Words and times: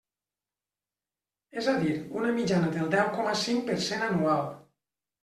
És 1.61 1.67
a 1.73 1.75
dir, 1.83 1.91
una 2.21 2.31
mitjana 2.37 2.71
del 2.77 2.89
deu 2.97 3.13
com 3.19 3.29
cinc 3.43 3.63
per 3.69 3.77
cent 3.89 4.07
anual. 4.09 4.43